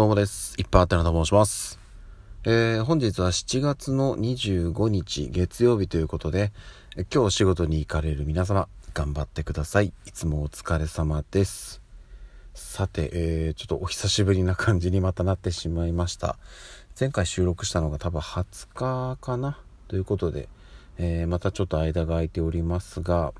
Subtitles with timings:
[0.00, 0.54] どうもです。
[0.56, 1.78] いっぱいあってなと申します。
[2.44, 6.52] えー、本日は7月の25日月曜日ということで、
[6.96, 9.92] 今日お仕事に行かれる皆様、頑張ってください。
[10.06, 11.82] いつもお疲れ様です。
[12.54, 16.38] さて、えー、ちょっとお久しぶりな感じにまたなってしまいました。
[16.98, 19.58] 前回収録したのが多分20日かな？
[19.88, 20.48] ということで、
[20.96, 23.34] えー、またちょっと間が空いておりますが、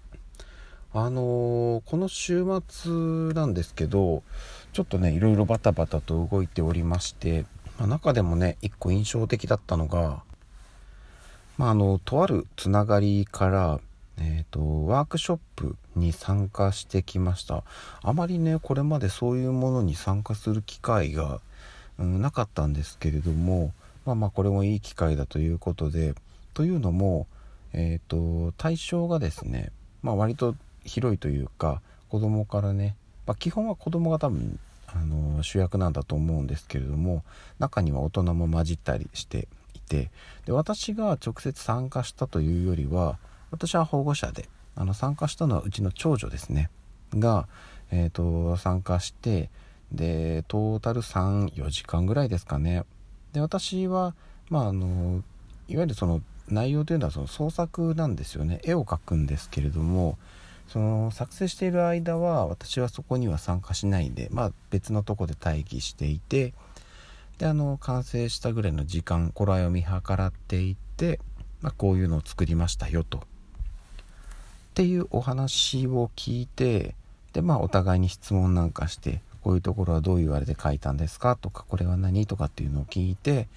[0.93, 2.93] あのーこの週末
[3.32, 4.22] なんですけど
[4.72, 7.44] ちょっとねいろいろバタバタと動いておりまして、
[7.79, 10.22] まあ中でもね一個印象的だったのが、
[11.58, 13.80] まあ、あのとあるつながりから、
[14.18, 17.63] えー、とワークショップに参加してきました。
[18.02, 21.41] あまりねこれまでそういうものに参加する機会が、
[21.99, 23.72] うん、なかったんですけれども
[24.04, 26.14] まあまあこれもいい機会だということで
[26.54, 27.27] というのも、
[27.72, 29.71] えー、と対象がですね、
[30.02, 37.22] まあ、割と広いというか子供からね、まあ、基本は子供が多分あの主役なんだと思うんですけれども
[37.58, 40.10] 中には大人も混じったりしていて
[40.46, 43.18] で私が直接参加したというよりは
[43.50, 46.70] 私は保護者であの参加したのはうちの長女ですね。
[47.14, 47.48] が、
[47.90, 49.50] えー、と参加して
[49.92, 52.84] でトータル34時間ぐらいですかね。
[53.33, 54.14] で私は
[54.48, 55.22] まああの
[55.68, 58.60] いわゆるその内容というのはその創作なんですよね。
[58.64, 60.18] 絵を描くんですけれども
[60.72, 66.54] その作成している間は私はそこには参加しないで、まあ、別のとこで待機していて
[67.38, 71.18] であの完成したぐらいの時間頃合いを見計らっていって、
[71.60, 73.18] まあ、こういうのを作りましたよと。
[73.18, 73.22] っ
[74.74, 76.94] ていうお話を聞いて
[77.32, 83.48] でまあお互いに質問なんかしてこういうところはどういうあれで書いたんですかとかこれは何とかっていうのを聞いて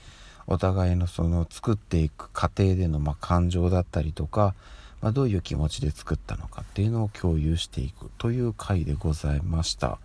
[0.48, 4.56] お互いのその作っていく過程でのま感情だったりとか、
[5.04, 10.00] まあ、どういう気持ちで作ったのかっていうのを共有していくという回でございました。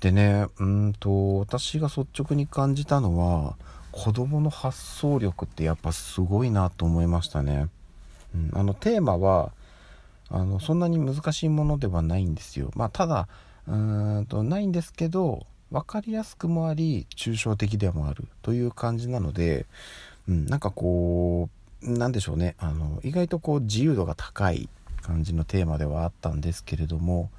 [0.00, 3.56] でねうんと私が率直に感じたのは
[3.92, 7.68] 子供の発想力ってやっぱすごいなと思いましたね、
[8.34, 9.52] うん、あのテーマは
[10.30, 12.70] あのそんなに難しいものではないんですよ。
[12.74, 13.28] まあただ
[13.68, 19.66] うーんとないんですけど分かりやすくもあり抽象的でもあるという感じなので、
[20.28, 22.56] うん、なんかこうなんでしょうね。
[22.58, 24.68] あの意外とこう自由度が高い
[25.02, 27.30] 感じのテーマではあったんですけれども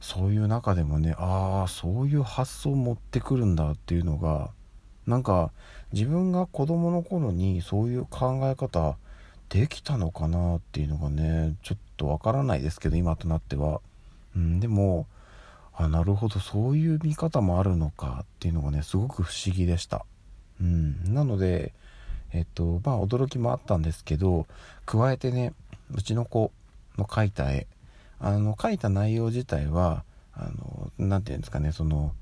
[0.00, 4.50] そういう中でもねああそういう発想を持ってくるんだっていうのが
[5.06, 5.50] なんか
[5.92, 8.96] 自分が子供の頃にそういう考え方
[9.48, 13.80] できたのかなっていうのがねちょっとわからないですけど今となっては、
[14.36, 15.06] うん、でも
[15.74, 20.04] あなるほどそういう見方もあるのかっていうのがねすごく不思議でした、
[20.60, 21.72] うん、なので
[22.32, 24.46] えっとまあ驚きもあったんですけど
[24.86, 25.52] 加えてね
[25.94, 26.52] うちの子
[26.96, 27.66] の描いた絵
[28.20, 32.12] あの描いた内容自体はあの何て言うんですかねその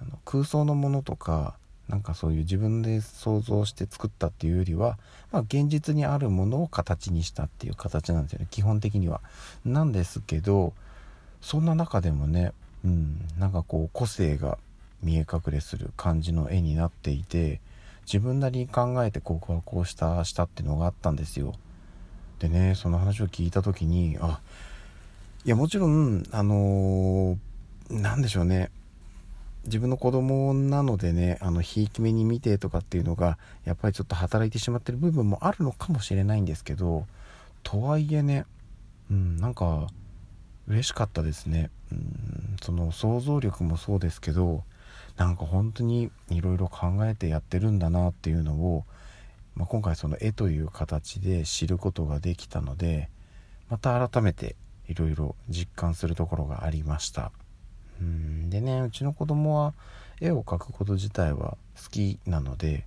[0.00, 1.54] あの空想のものとか
[1.88, 4.98] なんかそういう自分で想像して作ったっていうよりは、
[5.30, 9.20] まあ、現実にあるものを形にしたっていう形なんですよね基本的には。
[9.64, 10.72] なんですけど
[11.40, 12.52] そんな中でもね、
[12.84, 14.58] うん、なんかこう個性が
[15.02, 17.60] 見え隠れする感じの絵になっていて
[18.06, 21.54] 自分なりに考えてここはこうしたしたっていうのがあったんですよ。
[22.38, 24.40] でねその話を聞いた時にあ
[25.44, 28.70] いやもちろんあのー、なんでしょうね
[29.64, 37.06] 自分の子供なのでねあのひいき目に見てとかっていうのがやっぱりちょっと働いてしまってる部分もあるのかもしれないんですけど
[37.62, 38.44] とはいえね
[39.10, 39.86] うんなんか
[40.66, 44.64] 嬉しかったですねうんその想像力もそうですけど
[45.16, 48.84] なんか本当にいろいろ考えてやってるんだなっていうのを、
[49.54, 53.08] まあ、今回その絵という形で知ることができたので
[53.68, 54.56] また改めて
[54.88, 57.32] いろいろ実感するところがありました。
[58.00, 59.74] うんでねうちの子供は
[60.20, 62.84] 絵を描くこと自体は好きなので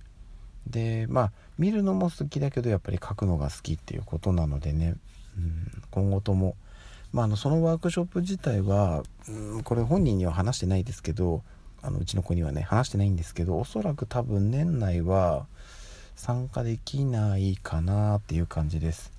[0.66, 4.96] でまあ見るのも好きだけどやっぱり描くのが好きっていうことなのでね
[5.36, 6.56] うん今後とも、
[7.12, 11.42] まあ、あのそのワークショップ自体はうんこれ本人には話してないですけど
[11.82, 15.46] あのうちの子にはね話してないんですけどおそらく多分年内は
[16.16, 19.12] 参加できないかなっていう感じです。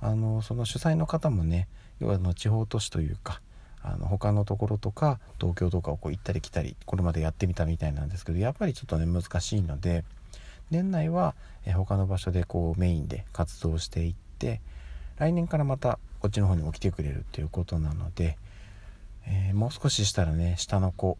[0.00, 1.68] あのその主催の方もね
[2.00, 3.40] 要はの地方都市というか
[3.82, 10.04] あの他のところとか東京とかをこう行ったり来たりこれまでやってみたみたいなんですけどやっぱりちょっとね難しいので
[10.70, 11.34] 年内は
[11.74, 14.60] 他の場所でこうメインで活動していって
[15.18, 18.36] 来年からまたこっちの方にも来てくれるっていうことなので、
[19.26, 21.16] えーもう少ししたらね下の子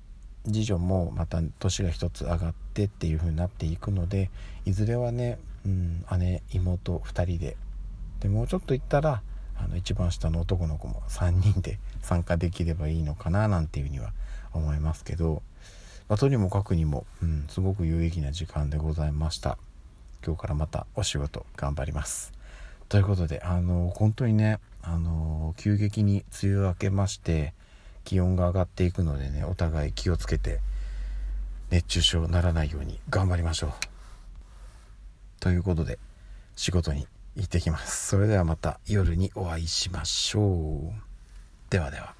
[0.46, 4.30] 次女もまた年が一つ上がってっていう風になっていくので
[4.64, 7.56] いずれはね、うん、姉妹2人で。
[8.20, 9.22] でもうちょっと行ったら
[9.58, 14.12] あの一番下の男の子も3人で参加できればいいのかななんていうふうには
[14.54, 15.42] 思いますけど
[16.08, 19.58] まあ、とにもかくにも、うん、すごく有意義な時間でございました。
[20.24, 22.32] 今日からまたお仕事頑張ります。
[22.88, 27.54] ということであの本当にねあの急激に梅雨明けまして
[28.06, 30.60] 気温が上がっていくのでねお互い気をつけて
[31.70, 33.70] 熱中症ならないように頑張りましょう。
[35.40, 35.98] ということで
[36.54, 38.06] 仕事に行ってきます。
[38.06, 40.92] それではまた夜にお会いしましょう。
[41.68, 42.15] ではでは。